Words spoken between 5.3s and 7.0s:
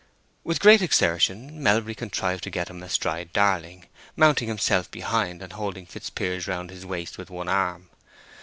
and holding Fitzpiers round his